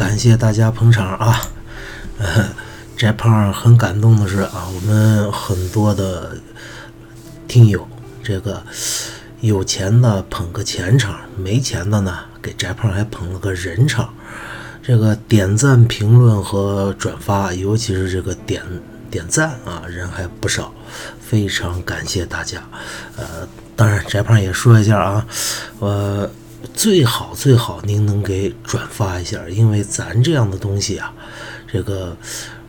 [0.00, 1.42] 感谢大家捧场啊！
[2.96, 6.38] 翟胖很感动的是啊，我们很多的
[7.46, 7.86] 听友，
[8.22, 8.62] 这个
[9.42, 14.08] 有钱的捧个钱场，没钱的呢，给翟胖还捧了个人场。
[14.82, 18.62] 这个点赞、评论和转发，尤其是这个点
[19.10, 20.72] 点赞啊，人还不少，
[21.20, 22.62] 非常感谢大家。
[23.18, 23.46] 呃，
[23.76, 25.26] 当然，翟胖也说一下啊，
[25.80, 26.30] 呃。
[26.74, 31.12] 最好最好您能给转发一下，因为咱这样的东西啊，
[31.70, 32.16] 这个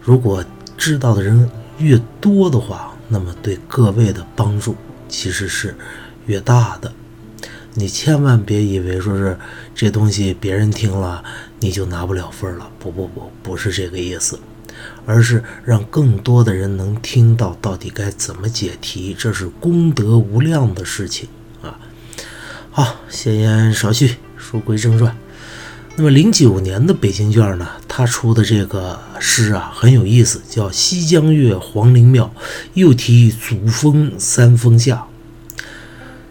[0.02, 0.44] 如果
[0.78, 4.76] 知道的人越多的话，那么对各位的帮助
[5.10, 5.76] 其实是
[6.26, 6.92] 越大的。
[7.74, 9.38] 你千万别以为说是
[9.74, 11.24] 这东西别人听了
[11.60, 14.40] 你就拿不了分了，不不不，不是这个意思，
[15.06, 21.30] 而是让更多的人能听到到底该怎么解题，这是功德无量的事情。
[22.74, 25.14] 好，闲言少叙，书归正传。
[25.98, 32.34] 那么，零九年的北京卷呢，他出的这个诗啊很有意思，叫《西江月·黄陵庙》，
[32.74, 35.04] 又题“祖峰三峰下”。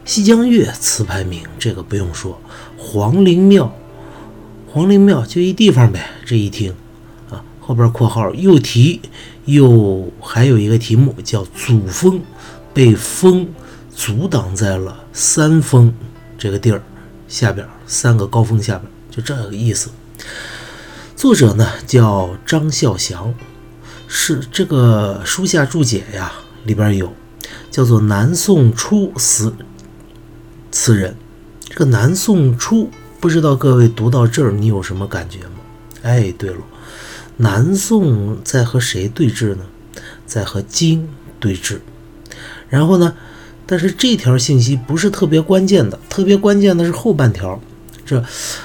[0.06, 2.41] 西江月词牌名，这个不用说。
[2.78, 3.77] 黄陵庙，
[4.66, 6.10] 黄陵庙就一地方呗。
[6.25, 6.75] 这一听
[7.28, 9.02] 啊，后边括号又题，
[9.44, 12.22] 又还有一个题目叫“祖峰”，
[12.72, 13.47] 被风
[13.94, 15.92] 阻挡在了三峰。
[16.41, 16.83] 这个地儿
[17.28, 19.91] 下边三个高峰下边，就这个意思。
[21.14, 23.34] 作者呢叫张孝祥，
[24.08, 26.32] 是这个书下注解呀，
[26.64, 27.12] 里边有
[27.70, 29.55] 叫做南宋初词
[30.72, 31.14] 词人。
[31.69, 35.60] 这个南宋初，不知道各位读到这儿你有什么感觉吗？
[36.00, 36.56] 哎，对了，
[37.36, 39.66] 南宋在和谁对峙呢？
[40.27, 41.06] 在和金
[41.38, 41.80] 对峙。
[42.70, 43.14] 然后呢？
[43.70, 47.60] 但是这条信息不是特别关键的，特别关键的是后半条。
[48.04, 48.20] 这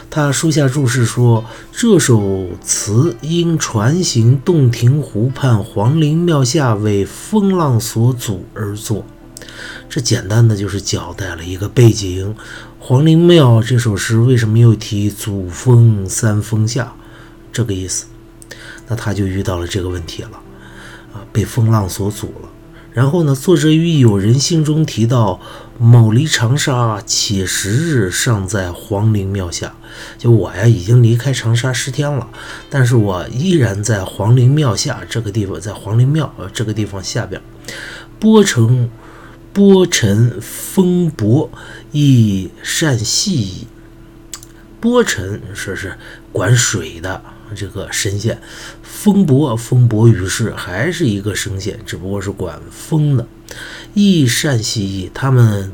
[0.10, 9.06] 他书下注释说，这首词因船行洞庭湖畔黄陵庙下为风浪所阻而作。
[9.88, 12.36] 这简单的就是交代了一个背景。
[12.80, 16.92] 黄陵庙这首诗为什么又提祖峰三峰下？
[17.54, 18.08] 这个意思。
[18.88, 20.42] 那他就遇到了这个问题了，
[21.14, 22.45] 啊，被风浪所阻了。
[22.96, 23.36] 然后呢？
[23.36, 25.42] 作者与友人信中提到，
[25.78, 29.76] 某离长沙，且十日尚在黄陵庙下。
[30.18, 32.30] 就我呀，已经离开长沙十天了，
[32.70, 37.42] 但是我依然在黄陵庙下这个地方，在黄陵庙呃这个地方下边。
[38.18, 38.90] 波城，
[39.52, 41.52] 波尘风伯，
[41.92, 43.68] 亦善戏。
[44.80, 45.98] 波尘说是
[46.32, 47.22] 管水的。
[47.54, 48.42] 这个神仙，
[48.82, 53.28] 风伯，风伯于是还是一个神仙，只不过是管风的。
[53.94, 55.72] 亦善戏艺，他们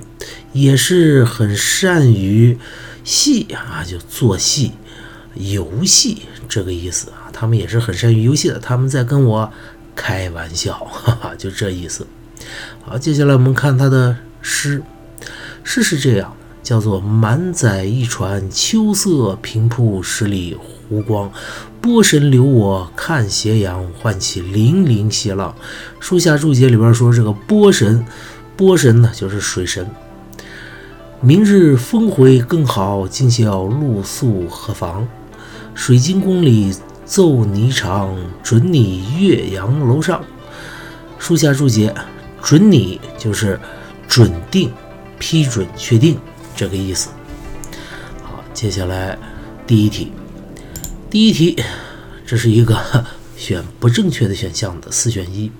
[0.53, 2.57] 也是很善于
[3.03, 4.73] 戏啊，就做戏、
[5.35, 7.29] 游戏这个意思啊。
[7.31, 9.51] 他们也是很善于游戏的，他们在跟我
[9.95, 12.05] 开玩笑， 哈哈，就这意思。
[12.83, 14.83] 好，接下来我们看他的诗，
[15.63, 20.57] 诗是这样，叫做“满载一船秋色平铺十里”。
[20.89, 21.31] 湖光，
[21.79, 25.55] 波神留我看斜阳，唤起粼粼斜浪。
[26.01, 28.05] 书下注解里边说，这个波神，
[28.57, 29.87] 波神呢就是水神。
[31.21, 35.07] 明日峰回更好，今宵露宿何妨？
[35.73, 38.09] 水晶宫里奏霓裳，
[38.43, 40.21] 准你岳阳楼上。
[41.17, 41.95] 书下注解，
[42.41, 43.57] 准你就是
[44.09, 44.69] 准定、
[45.19, 46.19] 批准、确定
[46.55, 47.09] 这个意思。
[48.23, 49.17] 好，接下来
[49.65, 50.11] 第一题。
[51.09, 51.61] 第一题，
[52.25, 55.51] 这是一个 选不正确的选项的四选一。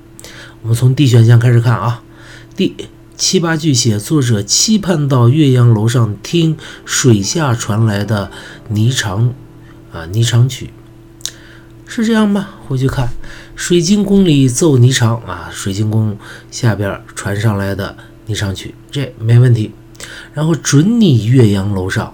[0.61, 2.03] 我们从 D 选项开始看啊。
[2.55, 2.75] 第
[3.17, 8.31] 七八句写作者期盼到岳阳楼上听水下传来的
[8.71, 9.29] 霓裳
[9.91, 10.71] 啊霓裳曲，
[11.85, 12.49] 是这样吗？
[12.67, 13.09] 回去看
[13.55, 16.17] 水晶宫里奏霓裳啊，水晶宫
[16.49, 17.95] 下边传上来的
[18.27, 19.71] 霓裳曲，这没问题。
[20.33, 22.13] 然后准你岳阳楼上。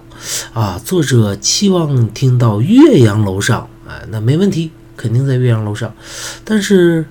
[0.52, 5.94] 啊，作者期望听到岳阳楼上，哎，那没问题，肯定在岳阳楼上。
[6.44, 7.06] 但是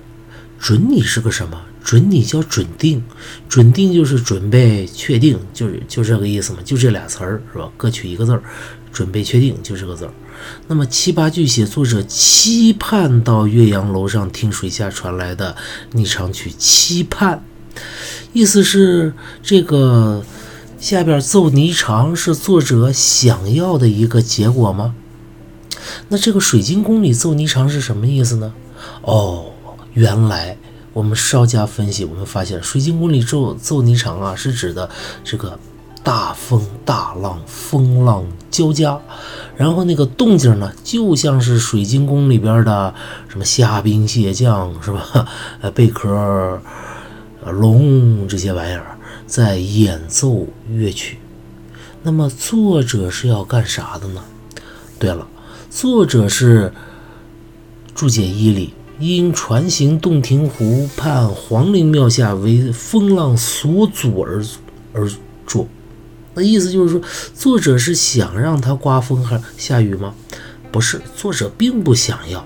[0.58, 1.58] 准你是个什么？
[1.82, 3.02] 准你叫准定，
[3.48, 7.70] 准定就是准备确定，就是就这个意思嘛，就这俩词儿是吧？
[7.78, 8.42] 各取一个字儿，
[8.92, 10.12] 准备确定就这个字儿。
[10.66, 15.56] 那么七八句写作者期盼到岳阳楼上听水下传来的
[15.94, 17.42] 霓裳曲，期盼，
[18.34, 20.22] 意思是这个。
[20.78, 24.94] 下边奏霓裳是作者想要的一个结果吗？
[26.08, 28.52] 那这个水晶宫里奏霓裳是什么意思呢？
[29.02, 29.46] 哦，
[29.92, 30.56] 原来
[30.92, 34.88] 我们稍加分析，我们发现水晶宫里奏奏霓裳啊，是指的
[35.24, 35.58] 这个
[36.04, 39.00] 大风大浪，风浪交加，
[39.56, 42.94] 然后那个动静呢，就像是水晶宫里边的
[43.28, 45.26] 什么虾兵蟹将是吧？
[45.60, 46.60] 呃，贝壳、
[47.44, 48.97] 龙这些玩意儿
[49.28, 51.18] 在演奏乐曲。
[52.02, 54.24] 那么作者是要干啥的呢？
[54.98, 55.28] 对了，
[55.70, 56.72] 作者是
[57.94, 58.74] 注解一里。
[59.00, 64.44] 因船行洞庭湖畔皇陵庙下为风浪所阻而
[64.92, 65.08] 而
[65.46, 65.68] 作，
[66.34, 67.00] 那意思就是说，
[67.32, 70.16] 作者是想让它刮风还下雨吗？
[70.72, 72.44] 不是，作者并不想要，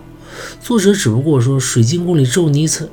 [0.60, 2.86] 作者只不过说水晶宫里奏你场，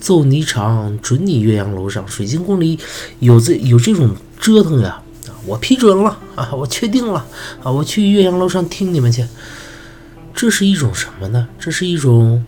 [0.00, 2.06] 奏你场，准你岳阳楼上。
[2.08, 2.78] 水晶宫里
[3.18, 7.26] 有这有这种折腾呀，啊，我批准了啊，我确定了
[7.62, 9.26] 啊，我去岳阳楼上听你们去。
[10.34, 11.48] 这是一种什么呢？
[11.58, 12.44] 这是一种。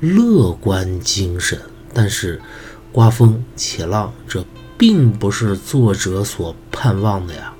[0.00, 1.58] 乐观精神，
[1.94, 2.38] 但是
[2.92, 4.44] 刮风起浪，这
[4.76, 7.54] 并不是作者所盼望的呀。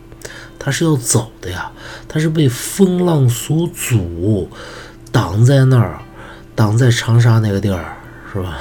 [0.58, 1.72] 他是要走的呀，
[2.06, 4.50] 他是被风浪所阻，
[5.10, 6.02] 挡在那儿，
[6.54, 7.96] 挡在长沙那个地儿，
[8.30, 8.58] 是吧？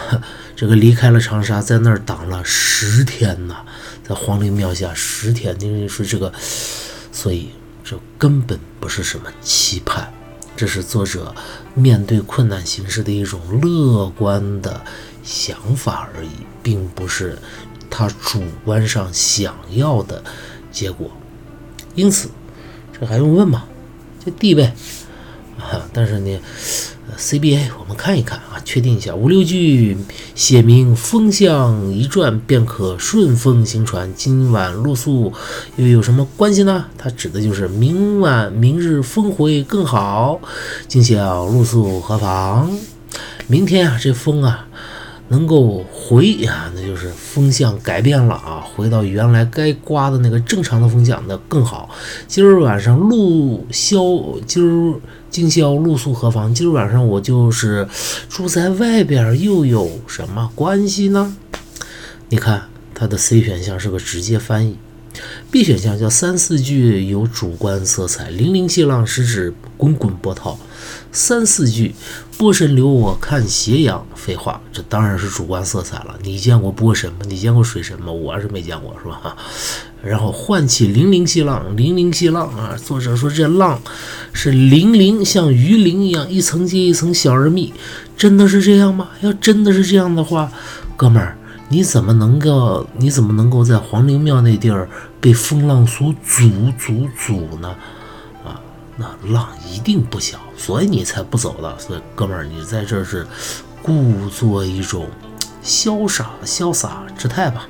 [0.64, 3.66] 这个离开了长沙，在那儿挡了十天呐，
[4.02, 5.54] 在皇陵庙下十天。
[5.60, 6.32] 你说这个，
[7.12, 7.50] 所以
[7.84, 10.10] 这根本不是什么期盼。
[10.56, 11.36] 这是作者
[11.74, 14.82] 面对困难形势的一种乐观的
[15.22, 16.30] 想法而已，
[16.64, 17.38] 并不是
[17.90, 20.24] 他主观上想要的
[20.72, 21.12] 结果。
[21.94, 22.30] 因此，
[22.98, 23.66] 这还用问吗？
[24.26, 24.74] 就地呗。
[25.60, 26.40] 啊， 但是呢。
[27.18, 29.98] CBA，我们看一看啊，确定一下五六句
[30.36, 34.12] 写明风向一转便可顺风行船。
[34.16, 35.32] 今晚露宿
[35.76, 36.86] 又有什么关系呢？
[36.98, 40.40] 它指的就是明晚、明日风会更好。
[40.88, 42.72] 今宵露宿何妨？
[43.48, 44.68] 明天啊，这风啊
[45.34, 51.90] 能够回呀，那就是风向改变了啊，回到原来该刮的那个正常的风向，那更好。
[52.28, 53.98] 今儿晚上露消，
[54.46, 55.02] 今儿。
[55.34, 56.54] 今宵露宿何妨？
[56.54, 57.88] 今儿晚上我就是
[58.30, 61.36] 住在外边，又有什么关系呢？
[62.30, 64.78] 你看，它的 C 选项是个直接翻译
[65.50, 70.60] ，B 选项叫三四句有主观色彩，零零细浪是指滚滚波涛。
[71.12, 71.96] 三四句，
[72.38, 74.06] 波神留我看斜阳。
[74.16, 76.18] 废话，这当然是主观色彩了。
[76.24, 77.20] 你见过波神吗？
[77.28, 78.12] 你见过水神吗？
[78.12, 79.36] 我是没见过，是吧？
[80.04, 82.76] 然后唤起零零细浪，零零细浪啊！
[82.76, 83.82] 作者说这浪
[84.34, 87.74] 是零零，像鱼鳞一样，一层接一层小而密。
[88.18, 89.10] 真的是这样吗？
[89.22, 90.52] 要真的是这样的话，
[90.98, 91.38] 哥们儿，
[91.70, 94.90] 你怎么能够，你怎么能够在黄陵庙那地儿
[95.22, 97.74] 被风浪所阻阻阻呢？
[98.96, 101.80] 那浪一定不小，所以你才不走的。
[101.80, 103.26] 所以哥们儿，你在这是
[103.82, 105.08] 故作一种
[105.64, 107.68] 潇洒潇洒之态吧。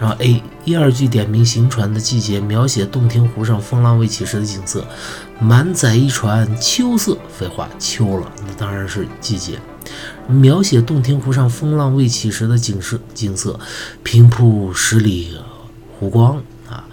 [0.00, 4.84] 然后 A 一二句点明行船的季节，描写洞庭湖上风浪未起时的景色。
[5.38, 9.60] 满载一船秋色，废话，秋了，那当然是季节。
[10.26, 13.60] 描写洞庭湖上风浪未起时的景色，景色
[14.02, 15.38] 平铺十里
[16.00, 16.84] 湖光啊，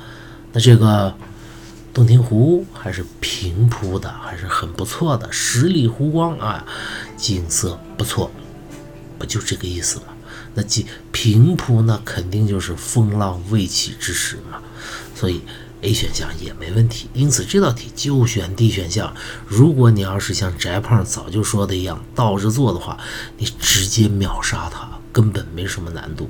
[0.54, 1.12] 那这个。
[1.94, 5.32] 洞庭湖还是平铺的，还是很不错的。
[5.32, 6.66] 十里湖光啊，
[7.18, 8.32] 景色不错，
[9.18, 10.06] 不就这个意思吗？
[10.54, 14.60] 那即平铺，那肯定就是风浪未起之时嘛。
[15.16, 15.42] 所以
[15.82, 17.10] A 选项也没问题。
[17.14, 19.14] 因此这道题就选 D 选项。
[19.48, 22.98] 如果你要是像翟胖早就说的一样倒着做的话，
[23.38, 26.30] 你直接秒杀他，根本没什么难度。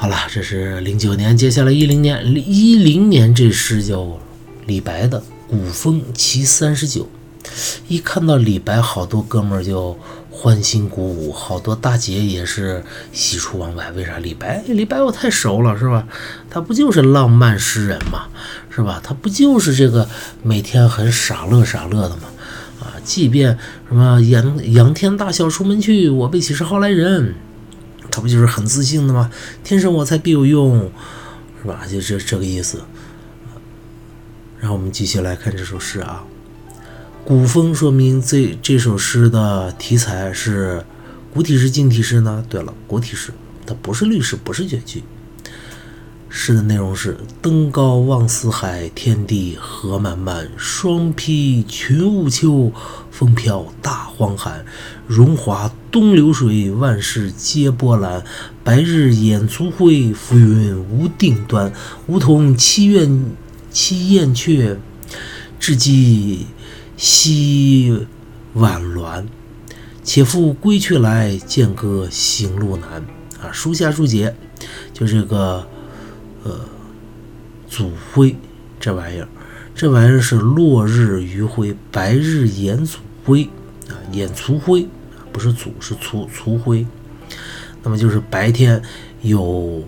[0.00, 4.06] 好了，这是零九年，接下来一零年，一零年这诗叫
[4.64, 7.08] 李白的《古风其三十九》。
[7.88, 9.98] 一看到李白，好多哥们儿就
[10.30, 13.90] 欢欣鼓舞，好多大姐也是喜出望外。
[13.90, 14.20] 为啥？
[14.20, 16.06] 李白，李白我太熟了，是吧？
[16.48, 18.28] 他不就是浪漫诗人嘛，
[18.70, 19.00] 是吧？
[19.02, 20.08] 他不就是这个
[20.44, 22.22] 每天很傻乐傻乐的嘛？
[22.78, 27.34] 啊，即便什么仰仰天大笑出门去，我辈岂是好来人？
[28.10, 29.30] 他不就是很自信的吗？
[29.62, 30.90] 天生我材必有用，
[31.60, 31.86] 是吧？
[31.90, 32.82] 就这这个意思。
[34.58, 36.24] 然后我们继续来看这首诗啊，
[37.24, 40.84] 古风说明这这首诗的题材是
[41.32, 42.44] 古体诗、近体诗呢？
[42.48, 43.32] 对了，古体诗，
[43.64, 45.04] 它不是律诗，不是绝句。
[46.30, 52.70] 诗的内容是：登高望四海，天地何漫漫，霜披群雾秋，
[53.10, 54.64] 风飘大荒寒。
[55.06, 58.22] 荣华东流水，万事皆波澜。
[58.62, 61.72] 白日掩足晖，浮云无定端。
[62.06, 63.24] 梧桐栖苑
[63.72, 64.78] 栖燕雀，
[65.58, 66.46] 雉鸡
[66.98, 68.06] 栖
[68.52, 69.24] 晚鸾。
[70.04, 73.04] 且复归去来，剑歌行路难。
[73.40, 74.36] 啊，书下注解，
[74.92, 75.66] 就这个。
[76.48, 76.60] 呃
[77.68, 78.34] 祖灰
[78.80, 79.28] 这玩意儿，
[79.74, 83.44] 这玩意儿是落日余晖，白日掩祖灰
[83.88, 84.86] 啊，掩卒辉，
[85.32, 86.86] 不是祖是卒卒辉。
[87.82, 88.82] 那么就是白天
[89.22, 89.84] 有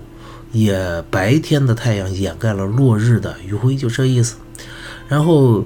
[0.53, 4.37] 也白天的太阳掩盖了落日的余晖，就这意思。
[5.09, 5.65] 然后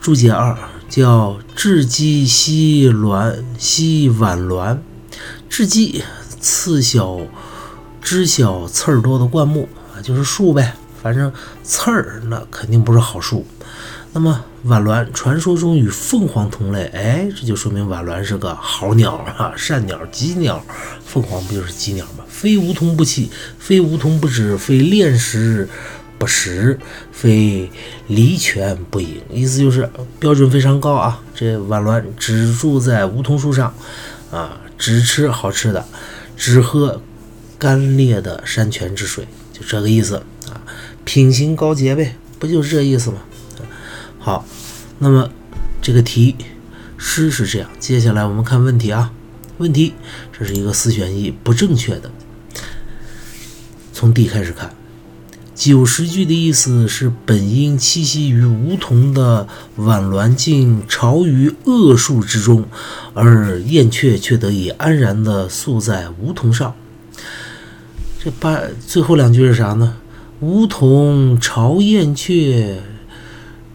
[0.00, 0.56] 注解二
[0.88, 4.78] 叫雉鸡兮鸾兮晚鸾，
[5.48, 6.02] 雉鸡
[6.40, 7.20] 刺小
[8.02, 9.68] 枝小刺儿多的灌木，
[10.02, 10.74] 就是树呗。
[11.02, 13.46] 反正刺儿那肯定不是好树。
[14.12, 20.64] 那么晚鸾传说中与凤凰同类，哎，这就说明晚鸾是个好鸟啊，善鸟、吉鸟。
[21.04, 22.24] 凤凰不就是吉鸟吗？
[22.28, 25.68] 非梧桐不起，非梧桐不止，非恋食
[26.18, 26.78] 不食，
[27.12, 27.70] 非
[28.08, 29.20] 离泉不饮。
[29.30, 29.88] 意思就是
[30.18, 31.22] 标准非常高啊。
[31.34, 33.72] 这晚鸾只住在梧桐树上
[34.32, 35.84] 啊，只吃好吃的，
[36.36, 37.00] 只喝
[37.58, 40.16] 干裂的山泉之水，就这个意思
[40.50, 40.60] 啊。
[41.04, 43.18] 品行高洁呗，不就是这意思吗？
[44.18, 44.44] 好，
[44.98, 45.30] 那么
[45.80, 46.34] 这个题
[46.96, 47.70] 诗是这样。
[47.78, 49.12] 接下来我们看问题啊，
[49.58, 49.94] 问题
[50.36, 52.10] 这是一个四选一不正确的。
[53.92, 54.74] 从 D 开始看，
[55.54, 59.46] 九十句的意思是：本应栖息于梧桐的
[59.76, 62.66] 晚鸾竟巢于恶树之中，
[63.14, 66.74] 而燕雀却得以安然的宿在梧桐上。
[68.26, 69.98] 这八最后两句是啥呢？
[70.40, 72.82] 梧桐巢燕雀。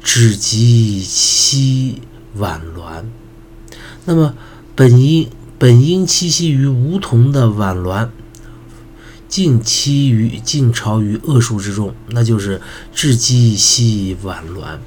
[0.03, 1.95] 只及栖
[2.35, 3.05] 晚鸾，
[4.03, 4.33] 那么
[4.75, 8.09] 本应本应栖息于梧桐的晚鸾，
[9.29, 12.59] 竟栖于竟巢于恶树之中，那就是
[12.93, 14.79] 雉鸡栖晚鸾，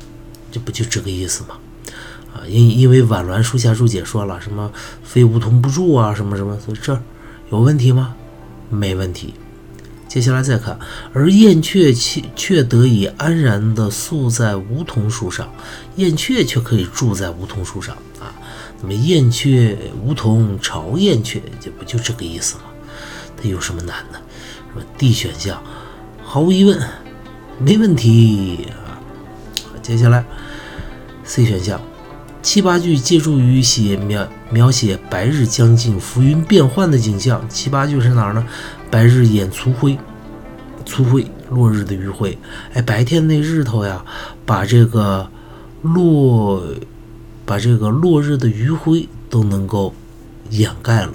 [0.52, 1.56] 这不就这个意思吗？
[2.34, 4.70] 啊，因因为晚鸾树下注解说了什么
[5.04, 7.00] 非梧桐不住啊，什么什么，所以这儿
[7.50, 8.14] 有问题吗？
[8.68, 9.32] 没问题。
[10.14, 10.78] 接下来再看，
[11.12, 15.52] 而燕雀却却得以安然地宿在梧桐树上，
[15.96, 18.30] 燕雀却可以住在梧桐树上啊。
[18.80, 22.62] 那么燕雀梧桐巢燕雀，这不就这个意思吗？
[23.36, 24.20] 它有什么难的？
[24.72, 25.60] 什么 D 选项，
[26.22, 26.80] 毫无疑问，
[27.58, 29.02] 没问题啊。
[29.82, 30.24] 接下来
[31.24, 31.82] C 选项，
[32.44, 37.42] 七八句借助于写描描写白日将近、浮云变幻的景象。
[37.48, 38.46] 七八句是哪儿呢？
[38.90, 39.98] 白日掩卒辉，
[40.84, 42.38] 卒辉，落日的余晖。
[42.74, 44.04] 哎，白天那日头呀，
[44.44, 45.26] 把这个
[45.80, 46.62] 落，
[47.46, 49.94] 把这个落日的余晖都能够
[50.50, 51.14] 掩盖了。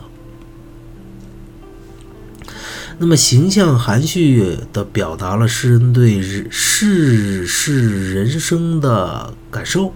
[2.98, 9.94] 那么形象含蓄地表达了诗人对世事人生的感受，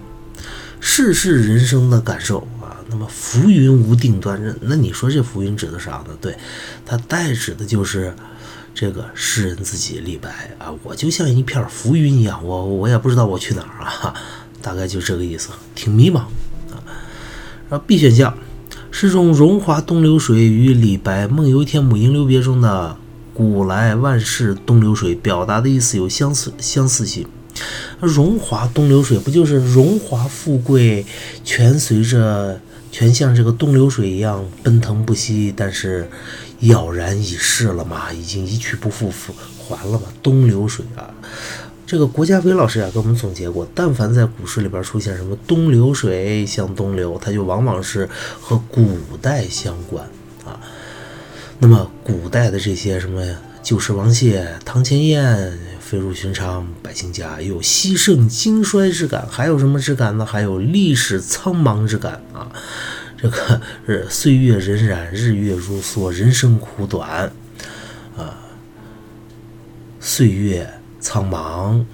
[0.86, 2.76] 世事人生的感受啊。
[2.90, 6.10] 那么浮云无定端，那那你说这浮云指的啥呢？
[6.22, 6.38] 对，
[6.86, 8.14] 它代指的就是
[8.76, 14.14] 这个诗人自己李白啊，我就像一片浮云一样，我我也不知道我去哪儿啊，
[14.62, 16.18] 大概就这个意思，挺迷茫
[16.70, 16.84] 啊。
[17.70, 18.38] 然后 B 选项，
[18.92, 22.98] 诗中“荣华东流水”与李白《梦游天姥吟留别》中的
[23.34, 27.26] “古来万事东流水”表达的意思有相似相似性。
[28.00, 31.06] 荣华东流水不就是荣华富贵
[31.44, 32.60] 全随着？
[32.96, 36.08] 全像这个东流水一样奔腾不息，但是
[36.60, 39.12] 杳然已逝了嘛，已经一去不复
[39.58, 40.04] 还了嘛。
[40.22, 41.10] 东流水啊，
[41.88, 48.08] 这个国家伟老师啊给我们总结过，但凡在古诗里边出现什么东流水向东流，它就往往是
[48.40, 50.08] 和古代相关
[50.46, 50.60] 啊。
[51.58, 53.26] 那么古代的这些什么
[53.64, 55.58] 旧时王谢、堂前燕。
[55.94, 60.26] 飞入寻常百姓家，有西盛经衰之感，还有什么之感呢？
[60.26, 62.52] 还有历史苍茫之感啊！
[63.16, 67.32] 这个是岁月荏苒，日月如梭，人生苦短
[68.18, 68.42] 啊！
[70.00, 70.68] 岁月
[71.00, 71.86] 苍茫，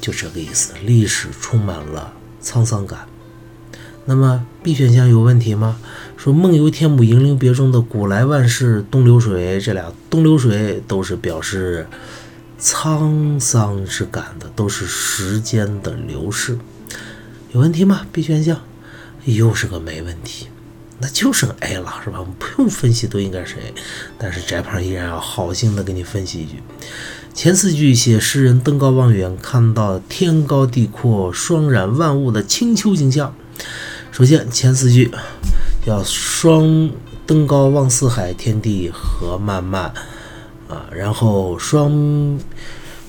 [0.00, 0.74] 就这个意思。
[0.82, 3.06] 历史充满了沧桑感。
[4.08, 5.78] 那么 B 选项有问题吗？
[6.16, 11.88] 说《梦游天姥吟留别》中的“古来万事东流水”，这俩“东流水”都是表示
[12.60, 16.56] 沧桑之感的，都是时间的流逝。
[17.50, 18.60] 有问题吗？B 选项
[19.24, 20.46] 又是个没问题，
[21.00, 22.20] 那就剩 A 了，是吧？
[22.20, 23.74] 我们不用分析都应该是 A，
[24.18, 26.62] 但是翟胖依然要好心的给你分析一句：
[27.34, 33.34] 前四句写诗人登高望远，看到天高地阔、双染万物的清秋景象。
[34.16, 35.10] 首先前四句。
[35.84, 36.90] 要双
[37.26, 39.92] 登高望四海，天地何漫漫
[40.70, 40.86] 啊！
[40.90, 42.40] 然后双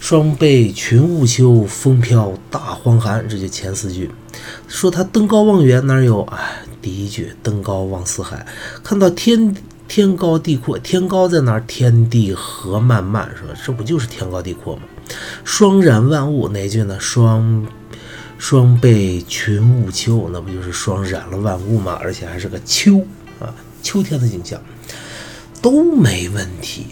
[0.02, 4.12] 双背群雾秋，风飘大荒寒，这就前四句。
[4.68, 6.24] 说他登高望远，哪有？
[6.24, 8.46] 哎，第一句登高望四海，
[8.84, 9.56] 看到天
[9.88, 11.64] 天高地阔，天高在哪儿？
[11.66, 13.58] 天地何漫漫，是吧？
[13.66, 14.82] 这不就是天高地阔吗？
[15.46, 17.00] 双染万物，哪句呢？
[17.00, 17.66] 双
[18.38, 22.00] 双被群物秋，那不就是霜染了万物吗？
[22.02, 23.06] 而且还是个秋
[23.40, 24.62] 啊，秋天的景象
[25.62, 26.88] 都没问题。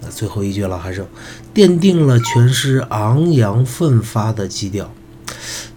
[0.00, 1.06] 那最后一句了，还是
[1.54, 4.92] 奠定了全诗昂扬奋发的基调，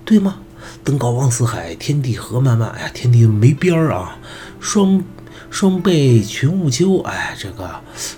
[0.04, 0.38] 对吗？
[0.84, 2.70] 登高望四海，天地何漫漫。
[2.70, 4.18] 哎呀，天地没边儿啊！
[4.60, 5.04] 双
[5.50, 7.70] 双倍群物秋，哎，这个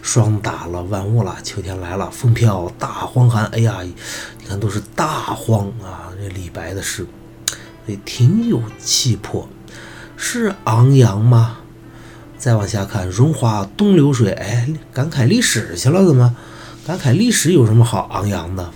[0.02, 3.46] 霜打了万物了，秋天来了，风飘大荒寒。
[3.48, 6.10] 哎呀，你看都是大荒啊！
[6.22, 7.06] 这李白的诗，
[7.86, 9.48] 也挺有气魄，
[10.16, 11.60] 是昂扬吗？
[12.38, 16.36] 再往下看，荣华东流水，哎，感慨历史去了，怎么？
[16.86, 18.72] 感慨历史有什么好昂扬的？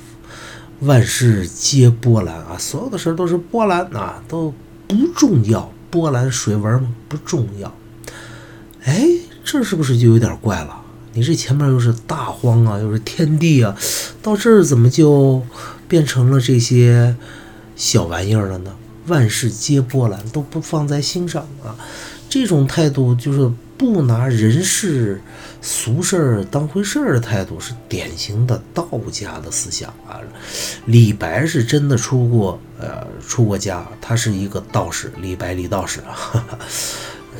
[0.81, 4.53] 万事皆波澜啊，所有的事都是波澜啊，都
[4.87, 5.71] 不重要。
[5.89, 6.89] 波澜水纹吗？
[7.07, 7.71] 不重要。
[8.83, 9.07] 哎，
[9.43, 10.81] 这是不是就有点怪了？
[11.13, 13.75] 你这前面又是大荒啊，又是天地啊，
[14.21, 15.41] 到这儿怎么就
[15.87, 17.15] 变成了这些
[17.75, 18.73] 小玩意儿了呢？
[19.07, 21.75] 万事皆波澜，都不放在心上啊。
[22.29, 25.19] 这种态度就是不拿人世
[25.61, 30.21] 俗事儿当回事儿的态度，是典型的道家的思想啊。
[30.85, 36.47] 李白是真的出过呃出过家，他是一个道士，李白李道士啊，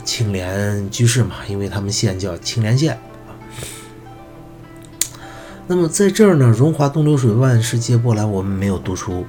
[0.03, 2.93] 青莲居士嘛，因为他们县叫青莲县
[3.27, 3.31] 啊。
[5.67, 9.25] 那么在这儿呢，荣华东流水，万事皆波澜，我们没有读出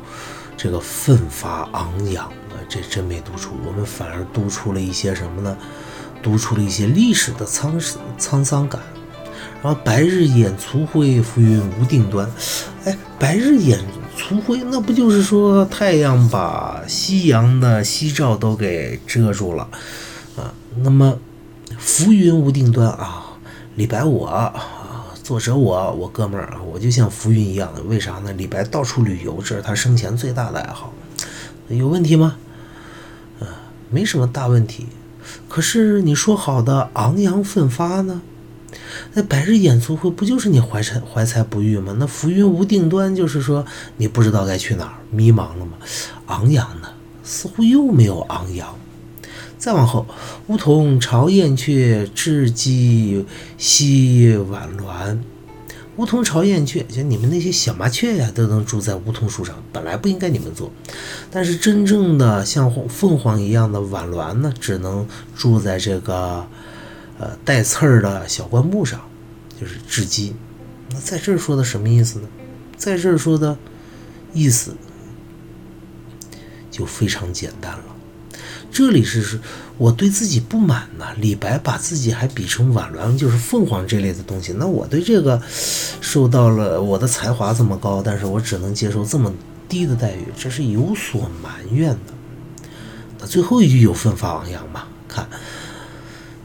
[0.57, 2.31] 这个奋发昂扬。
[2.69, 5.55] 这真没读出，我们反而读出了一些什么呢？
[6.23, 7.79] 读出了一些历史的沧
[8.19, 8.81] 沧桑感。
[9.63, 12.27] 然后白日掩粗辉，浮云无定端。
[12.85, 13.79] 哎，白日掩
[14.17, 19.69] 粗辉，那不就是说太阳把夕阳的夕照都给遮住了？
[20.77, 21.19] 那么
[21.79, 23.25] 浮云无定端啊，
[23.77, 24.55] 李白我啊，
[25.23, 27.83] 作者我，我哥们儿啊，我就像浮云一样的。
[27.83, 28.33] 为啥呢？
[28.33, 30.93] 李白到处旅游，这是他生前最大的爱好。
[31.69, 32.37] 有问题吗？
[33.91, 34.87] 没什么大问题，
[35.49, 38.23] 可是你说好的昂扬奋发呢？
[39.13, 41.95] 那白日掩粗辉不就是你怀才怀才不遇吗？
[41.99, 43.67] 那浮云无定端就是说
[43.99, 45.73] 你不知道该去哪儿，迷茫了吗？
[46.27, 46.89] 昂扬呢，
[47.23, 48.75] 似乎又没有昂扬。
[49.63, 50.05] 再往后，
[50.49, 53.25] 梧桐巢燕雀，雉鸡
[53.57, 55.21] 栖晚鸾。
[55.95, 60.73] 梧桐巢燕雀，像你们那些小麻雀呀，都能住在梧桐树上，本来不应该你们做。
[61.31, 66.45] 但是真正的像凤凰一样的晚鸾呢，只能住在这个
[67.21, 69.01] 呃带刺儿的小灌木上，
[69.61, 70.35] 就是雉鸡。
[70.91, 72.27] 那在这儿说的什么意思呢？
[72.77, 73.57] 在这儿说的
[74.35, 74.75] 意思
[76.69, 77.85] 就非常简单了。
[78.73, 79.39] 这里是是
[79.77, 81.13] 我对自己不满呐。
[81.19, 84.55] 李白把自己还比成晚鸾，就是凤凰这类的东西。
[84.55, 85.41] 那我对这个
[86.01, 89.33] 受到了我的才华这么高，但是我只能接受这么
[89.69, 92.15] 低的待遇，这是有所埋怨的。
[93.21, 94.85] 那最后一句有奋发昂扬嘛？
[95.07, 95.29] 看，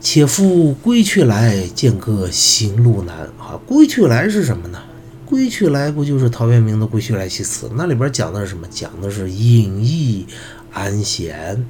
[0.01, 3.17] 且复归去来，见歌行路难。
[3.39, 4.79] 啊，归去来是什么呢？
[5.25, 7.67] 归去来不就是陶渊明的《归去来兮辞》？
[7.75, 8.67] 那里边讲的是什么？
[8.69, 10.25] 讲的是隐逸
[10.73, 11.65] 安闲。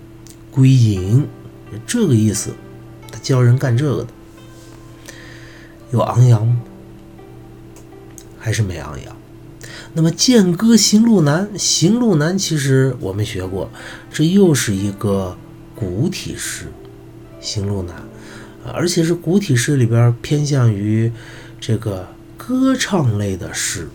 [0.58, 1.28] 归隐，
[1.86, 2.50] 这个意思，
[3.12, 4.08] 他教人干这个的，
[5.92, 6.60] 有昂扬吗？
[8.40, 9.16] 还是没昂扬？
[9.94, 13.70] 那么剑歌行路难，行路难，其实我们学过，
[14.12, 15.38] 这又是一个
[15.76, 16.66] 古体诗，
[17.40, 17.96] 行路难，
[18.74, 21.12] 而且是古体诗里边偏向于
[21.60, 23.88] 这个歌唱类的诗，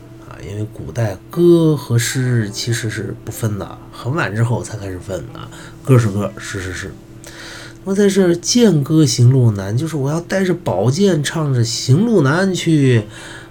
[0.49, 5.41] 因为古代歌和诗其实是不分的，很晚之后才开始分的。
[5.85, 6.93] 歌是歌，诗是诗。
[7.85, 13.05] 那么在这剑歌行路难，就是我要带着宝剑，唱着行路难去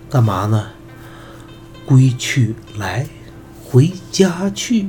[0.10, 0.68] 干嘛呢？
[1.86, 3.08] 归去来，
[3.64, 4.88] 回家去。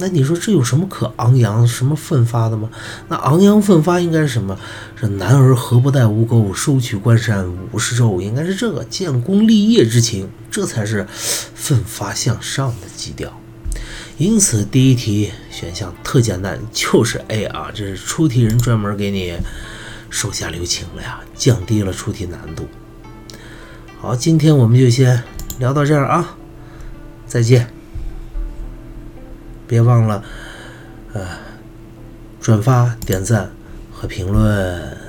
[0.00, 2.70] 那你说这有什么可昂扬、什么奋发的吗？
[3.08, 4.58] 那昂扬奋发应该是什么？
[4.98, 8.20] 这男儿何不带吴钩，收取关山五十州？
[8.20, 13.38] 应该是这个建功立业之情，这才是奋发向上的基调。
[14.16, 17.70] 因此，第一题选项特简单，就是 A 啊！
[17.74, 19.34] 这是出题人专门给你
[20.08, 22.66] 手下留情了呀，降低了出题难度。
[23.98, 25.22] 好，今天我们就先
[25.58, 26.36] 聊到这儿啊，
[27.26, 27.79] 再见！
[29.70, 30.24] 别忘了，
[31.12, 31.24] 呃，
[32.40, 33.48] 转发、点赞
[33.92, 34.99] 和评论。